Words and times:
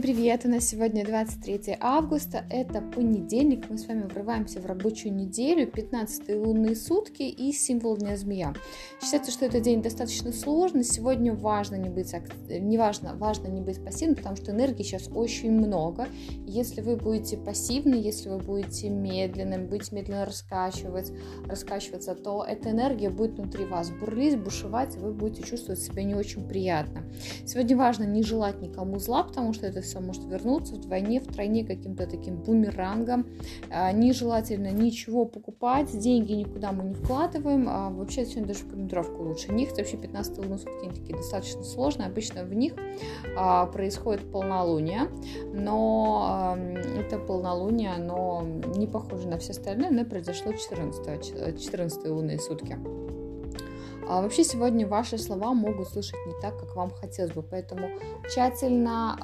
Всем 0.00 0.14
привет! 0.14 0.46
У 0.46 0.48
нас 0.48 0.64
сегодня 0.64 1.04
23 1.04 1.76
августа, 1.78 2.46
это 2.48 2.80
понедельник, 2.80 3.68
мы 3.68 3.76
с 3.76 3.86
вами 3.86 4.04
врываемся 4.04 4.58
в 4.58 4.64
рабочую 4.64 5.14
неделю, 5.14 5.66
15 5.66 6.36
лунные 6.36 6.74
сутки 6.74 7.22
и 7.22 7.52
символ 7.52 7.98
Дня 7.98 8.16
Змея. 8.16 8.54
Считается, 9.02 9.30
что 9.30 9.44
этот 9.44 9.60
день 9.60 9.82
достаточно 9.82 10.32
сложный, 10.32 10.84
сегодня 10.84 11.34
важно 11.34 11.74
не 11.74 11.90
быть, 11.90 12.14
не 12.48 12.78
важно, 12.78 13.14
важно 13.14 13.48
не 13.48 13.60
быть 13.60 13.84
пассивным, 13.84 14.16
потому 14.16 14.36
что 14.36 14.52
энергии 14.52 14.84
сейчас 14.84 15.10
очень 15.14 15.50
много. 15.50 16.08
Если 16.46 16.80
вы 16.80 16.96
будете 16.96 17.36
пассивны, 17.36 17.94
если 17.94 18.30
вы 18.30 18.38
будете 18.38 18.88
медленным, 18.88 19.66
будете 19.66 19.94
медленно 19.94 20.24
раскачивать, 20.24 21.12
раскачиваться, 21.44 22.14
то 22.14 22.42
эта 22.42 22.70
энергия 22.70 23.10
будет 23.10 23.32
внутри 23.32 23.66
вас 23.66 23.90
бурлить, 23.90 24.42
бушевать, 24.42 24.96
и 24.96 24.98
вы 24.98 25.12
будете 25.12 25.42
чувствовать 25.42 25.80
себя 25.80 26.04
не 26.04 26.14
очень 26.14 26.48
приятно. 26.48 27.02
Сегодня 27.44 27.76
важно 27.76 28.04
не 28.04 28.22
желать 28.22 28.62
никому 28.62 28.98
зла, 28.98 29.24
потому 29.24 29.52
что 29.52 29.66
это 29.66 29.89
это 29.90 29.98
все 29.98 30.00
может 30.00 30.24
вернуться 30.24 30.74
вдвойне, 30.74 31.20
втройне 31.20 31.64
каким-то 31.64 32.06
таким 32.06 32.36
бумерангом. 32.36 33.26
А, 33.70 33.92
нежелательно 33.92 34.70
ничего 34.70 35.24
покупать, 35.24 35.96
деньги 35.98 36.32
никуда 36.32 36.72
мы 36.72 36.84
не 36.84 36.94
вкладываем. 36.94 37.66
А 37.68 37.90
вообще 37.90 38.24
сегодня 38.24 38.48
даже 38.48 38.64
в 38.64 38.70
командировку 38.70 39.22
лучше 39.22 39.52
них. 39.52 39.70
Вообще 39.76 39.96
15 39.96 40.38
лунные 40.38 40.58
сутки 40.58 40.88
такие 40.88 41.16
достаточно 41.16 41.62
сложные. 41.62 42.08
Обычно 42.08 42.44
в 42.44 42.54
них 42.54 42.74
а, 43.36 43.66
происходит 43.66 44.30
полнолуние, 44.30 45.08
но 45.52 46.56
это 46.98 47.18
полнолуние, 47.18 47.92
оно 47.92 48.44
не 48.76 48.86
похоже 48.86 49.28
на 49.28 49.38
все 49.38 49.52
остальные, 49.52 49.88
оно 49.88 50.04
произошло 50.04 50.52
14, 50.52 51.60
14 51.62 52.06
лунные 52.06 52.38
сутки. 52.38 52.78
А 54.10 54.22
вообще 54.22 54.42
сегодня 54.42 54.88
ваши 54.88 55.18
слова 55.18 55.54
могут 55.54 55.88
слышать 55.88 56.18
не 56.26 56.32
так, 56.40 56.58
как 56.58 56.74
вам 56.74 56.90
хотелось 56.90 57.30
бы, 57.30 57.44
поэтому 57.44 57.90
тщательно 58.28 59.16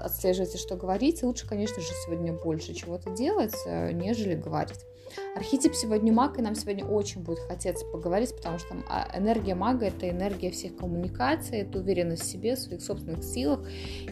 э, 0.00 0.04
отслеживайте, 0.06 0.56
что 0.56 0.74
говорите. 0.74 1.26
Лучше, 1.26 1.46
конечно 1.46 1.82
же, 1.82 1.88
сегодня 2.06 2.32
больше 2.32 2.72
чего-то 2.72 3.10
делать, 3.10 3.54
э, 3.66 3.92
нежели 3.92 4.36
говорить. 4.36 4.86
Архетип 5.34 5.74
сегодня 5.74 6.12
маг, 6.12 6.38
и 6.38 6.42
нам 6.42 6.54
сегодня 6.54 6.84
очень 6.84 7.22
будет 7.22 7.40
хотеться 7.40 7.84
поговорить, 7.86 8.34
потому 8.34 8.58
что 8.58 8.76
а, 8.88 9.10
энергия 9.16 9.54
мага— 9.54 9.86
это 9.86 10.08
энергия 10.08 10.50
всех 10.50 10.76
коммуникаций, 10.76 11.58
это 11.58 11.78
уверенность 11.78 12.22
в 12.22 12.26
себе, 12.26 12.56
в 12.56 12.58
своих 12.58 12.82
собственных 12.82 13.24
силах. 13.24 13.66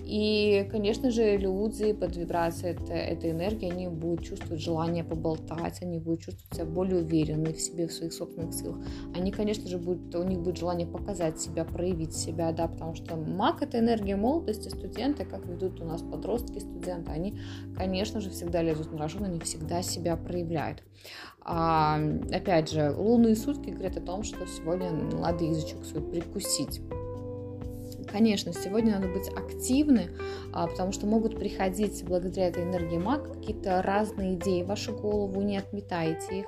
И, 0.04 0.68
конечно 0.70 1.10
же, 1.10 1.36
люди 1.36 1.92
под 1.92 2.16
вибрацией 2.16 2.74
это, 2.74 2.92
этой 2.94 3.30
энергии, 3.30 3.70
они 3.70 3.88
будут 3.88 4.24
чувствовать 4.24 4.60
желание 4.60 5.04
поболтать, 5.04 5.82
они 5.82 5.98
будут 5.98 6.20
чувствовать 6.20 6.54
себя 6.54 6.64
более 6.64 7.02
уверенными 7.02 7.52
в 7.52 7.60
себе, 7.60 7.86
в 7.86 7.92
своих 7.92 8.12
собственных 8.12 8.54
силах. 8.54 8.78
Они, 9.14 9.30
конечно 9.30 9.68
же, 9.68 9.77
будут, 9.78 10.14
у 10.14 10.22
них 10.22 10.40
будет 10.40 10.58
желание 10.58 10.86
показать 10.86 11.40
себя, 11.40 11.64
проявить 11.64 12.14
себя, 12.14 12.52
да, 12.52 12.68
потому 12.68 12.94
что 12.94 13.16
маг— 13.16 13.58
это 13.62 13.78
энергия 13.78 14.16
молодости, 14.16 14.68
студенты, 14.68 15.24
как 15.24 15.46
ведут 15.46 15.80
у 15.80 15.84
нас 15.84 16.02
подростки, 16.02 16.58
студенты, 16.58 17.10
они, 17.10 17.38
конечно 17.76 18.20
же, 18.20 18.30
всегда 18.30 18.62
лезут 18.62 18.92
на 18.92 18.98
рожон, 18.98 19.24
они 19.24 19.40
всегда 19.40 19.82
себя 19.82 20.16
проявляют. 20.16 20.82
А, 21.40 21.98
опять 22.30 22.70
же, 22.70 22.90
лунные 22.90 23.34
сутки 23.34 23.70
говорят 23.70 23.96
о 23.96 24.02
том, 24.02 24.22
что 24.22 24.46
сегодня 24.46 24.90
надо 24.90 25.44
язычок 25.44 25.84
свой 25.84 26.02
прикусить. 26.02 26.82
Конечно, 28.10 28.52
сегодня 28.52 28.92
надо 28.98 29.08
быть 29.08 29.28
активны, 29.28 30.10
а, 30.52 30.66
потому 30.66 30.92
что 30.92 31.06
могут 31.06 31.38
приходить 31.38 32.04
благодаря 32.04 32.48
этой 32.48 32.64
энергии 32.64 32.96
маг 32.96 33.32
какие-то 33.32 33.82
разные 33.82 34.34
идеи 34.34 34.62
в 34.62 34.68
вашу 34.68 34.96
голову, 34.96 35.40
не 35.42 35.58
отметайте 35.58 36.40
их, 36.40 36.46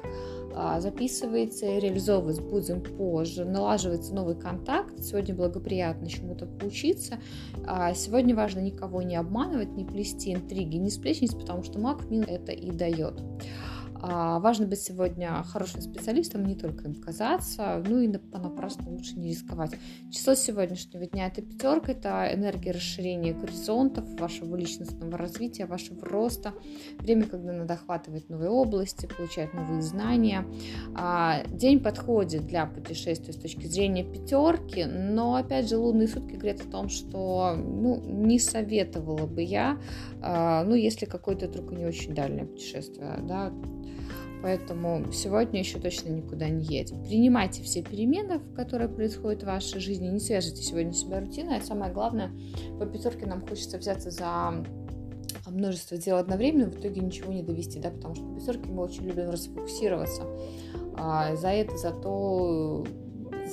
а, 0.55 0.80
записывайте, 0.80 1.78
реализовывать 1.78 2.41
будем 2.41 2.83
позже, 2.83 3.44
налаживается 3.44 4.14
новый 4.14 4.34
контакт. 4.34 5.00
Сегодня 5.02 5.34
благоприятно 5.34 6.08
чему-то 6.08 6.47
поучиться. 6.47 7.19
А, 7.67 7.95
сегодня 7.95 8.34
важно 8.34 8.61
никого 8.61 9.02
не 9.02 9.17
обманывать, 9.17 9.77
не 9.77 9.84
плести 9.84 10.34
интриги, 10.34 10.77
не 10.77 10.91
сплечнить, 10.91 11.39
потому 11.39 11.62
что 11.62 11.78
маг 11.78 12.01
это 12.11 12.52
и 12.52 12.70
дает. 12.70 13.23
А, 14.02 14.38
важно 14.38 14.66
быть 14.66 14.80
сегодня 14.80 15.42
хорошим 15.44 15.83
специалистом, 15.83 16.44
не 16.44 16.55
только 16.55 16.84
им 16.84 16.94
казаться, 16.94 17.83
ну 17.86 17.98
и 17.98 18.08
понапрасну 18.18 18.90
лучше 18.90 19.18
не 19.18 19.28
рисковать. 19.28 19.72
Число 20.11 20.34
сегодняшнего 20.34 21.06
дня 21.06 21.27
это 21.27 21.42
пятерка, 21.42 21.92
это 21.92 22.30
энергия 22.33 22.72
расширения 22.72 23.34
горизонтов, 23.34 24.05
вашего 24.18 24.56
личностного 24.56 25.16
развития, 25.18 25.66
вашего 25.66 26.05
роста, 26.05 26.55
время, 26.98 27.24
когда 27.24 27.52
надо 27.52 27.74
охватывать 27.74 28.28
новые 28.28 28.50
области, 28.50 29.06
получать 29.06 29.52
новые 29.52 29.83
знания. 29.83 30.46
А, 30.94 31.44
день 31.48 31.80
подходит 31.80 32.46
для 32.46 32.67
путешествия 32.67 33.32
с 33.32 33.36
точки 33.36 33.67
зрения 33.67 34.05
пятерки, 34.05 34.84
но 34.84 35.34
опять 35.34 35.68
же 35.68 35.77
лунные 35.77 36.08
сутки 36.08 36.34
говорят 36.34 36.61
о 36.61 36.70
том, 36.70 36.88
что 36.88 37.55
ну, 37.56 38.00
не 38.00 38.38
советовала 38.38 39.27
бы 39.27 39.42
я, 39.42 39.78
а, 40.22 40.64
ну 40.64 40.74
если 40.74 41.05
какое-то 41.05 41.48
только 41.48 41.74
не 41.74 41.84
очень 41.84 42.14
дальнее 42.14 42.46
путешествие, 42.46 43.18
да, 43.22 43.52
Поэтому 44.42 45.12
сегодня 45.12 45.61
еще 45.61 45.78
точно 45.78 46.11
никуда 46.11 46.48
не 46.48 46.64
едем. 46.64 47.02
Принимайте 47.05 47.62
все 47.62 47.83
перемены, 47.83 48.40
которые 48.56 48.89
происходят 48.89 49.42
в 49.42 49.46
вашей 49.46 49.80
жизни. 49.80 50.08
Не 50.08 50.20
свяжите 50.20 50.62
сегодня 50.62 50.92
себя 50.92 51.20
рутиной. 51.20 51.58
А 51.58 51.62
самое 51.62 51.92
главное, 51.92 52.30
по 52.79 52.86
пятерке 52.86 53.27
нам 53.27 53.46
хочется 53.46 53.79
взяться 53.79 54.11
за 54.11 54.64
множество 55.48 55.96
дел 55.96 56.17
одновременно, 56.17 56.70
в 56.70 56.79
итоге 56.79 57.00
ничего 57.00 57.33
не 57.33 57.42
довести, 57.42 57.80
да, 57.80 57.90
потому 57.90 58.14
что 58.14 58.24
по 58.24 58.39
пятерке 58.39 58.70
мы 58.70 58.83
очень 58.83 59.05
любим 59.05 59.30
расфокусироваться. 59.30 60.23
А 60.96 61.34
за 61.36 61.48
это, 61.48 61.77
за 61.77 61.90
то 61.90 62.84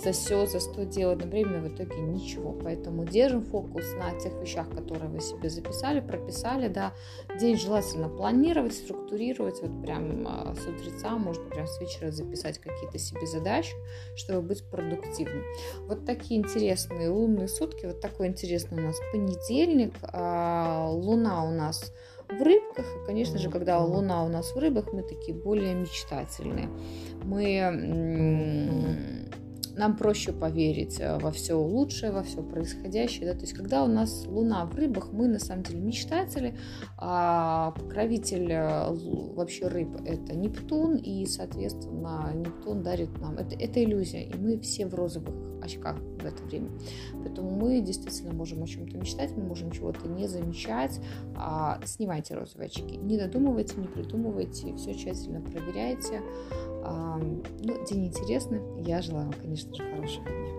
за 0.03 0.11
все, 0.11 0.45
за 0.45 0.59
сто 0.59 0.83
дел 0.83 1.11
одновременно 1.11 1.67
в 1.67 1.73
итоге 1.73 1.99
ничего. 2.01 2.51
Поэтому 2.51 3.05
держим 3.05 3.43
фокус 3.43 3.85
на 3.97 4.17
тех 4.19 4.33
вещах, 4.41 4.69
которые 4.69 5.09
вы 5.09 5.19
себе 5.19 5.49
записали, 5.49 5.99
прописали, 5.99 6.67
да. 6.67 6.93
День 7.39 7.57
желательно 7.57 8.09
планировать, 8.09 8.73
структурировать, 8.73 9.61
вот 9.61 9.81
прям 9.81 10.27
а, 10.27 10.55
с 10.55 10.67
утреца, 10.67 11.17
можно 11.17 11.43
прям 11.45 11.67
с 11.67 11.79
вечера 11.79 12.11
записать 12.11 12.59
какие-то 12.59 12.99
себе 12.99 13.25
задачи, 13.25 13.73
чтобы 14.15 14.41
быть 14.41 14.63
продуктивным. 14.69 15.43
Вот 15.87 16.05
такие 16.05 16.39
интересные 16.39 17.09
лунные 17.09 17.47
сутки, 17.47 17.85
вот 17.85 17.99
такой 17.99 18.27
интересный 18.27 18.83
у 18.83 18.85
нас 18.85 18.97
понедельник, 19.11 19.93
а, 20.03 20.89
луна 20.89 21.43
у 21.43 21.51
нас 21.51 21.93
в 22.29 22.41
рыбках. 22.41 22.85
И, 22.85 23.05
конечно 23.05 23.37
же, 23.37 23.49
когда 23.49 23.79
луна 23.79 24.23
у 24.23 24.27
нас 24.27 24.53
в 24.53 24.57
рыбах, 24.57 24.91
мы 24.91 25.01
такие 25.01 25.35
более 25.35 25.73
мечтательные. 25.73 26.69
Мы 27.23 28.17
нам 29.77 29.95
проще 29.95 30.33
поверить 30.33 30.99
э, 30.99 31.17
во 31.19 31.31
все 31.31 31.53
лучшее, 31.53 32.11
во 32.11 32.23
все 32.23 32.41
происходящее. 32.41 33.31
Да? 33.31 33.33
То 33.33 33.41
есть, 33.41 33.53
когда 33.53 33.83
у 33.83 33.87
нас 33.87 34.25
Луна 34.25 34.65
в 34.65 34.75
рыбах, 34.75 35.11
мы 35.11 35.27
на 35.27 35.39
самом 35.39 35.63
деле 35.63 35.79
мечтатели, 35.79 36.57
а 36.97 37.71
покровитель 37.71 38.51
э, 38.51 38.89
вообще 39.35 39.67
рыб 39.67 39.89
это 40.05 40.35
Нептун, 40.35 40.95
и, 40.95 41.25
соответственно, 41.25 42.31
Нептун 42.33 42.83
дарит 42.83 43.19
нам. 43.19 43.37
Это, 43.37 43.55
это 43.55 43.83
иллюзия, 43.83 44.23
и 44.23 44.35
мы 44.35 44.59
все 44.59 44.87
в 44.87 44.95
розовых 44.95 45.35
очках 45.63 45.97
в 45.97 46.25
это 46.25 46.43
время. 46.43 46.69
Поэтому 47.13 47.51
мы 47.51 47.81
действительно 47.81 48.33
можем 48.33 48.63
о 48.63 48.67
чем-то 48.67 48.97
мечтать, 48.97 49.35
мы 49.35 49.43
можем 49.43 49.71
чего-то 49.71 50.07
не 50.07 50.27
замечать. 50.27 50.99
А, 51.35 51.79
снимайте 51.85 52.35
розовые 52.35 52.67
очки. 52.67 52.97
Не 52.97 53.17
додумывайте, 53.17 53.75
не 53.77 53.87
придумывайте, 53.87 54.75
все 54.75 54.93
тщательно 54.93 55.41
проверяйте. 55.41 56.21
А, 56.83 57.17
ну, 57.17 57.85
день 57.85 58.07
интересный. 58.07 58.61
Я 58.81 59.01
желаю 59.01 59.27
вам, 59.27 59.35
конечно 59.41 59.66
хорошего 59.75 60.29
дня. 60.29 60.56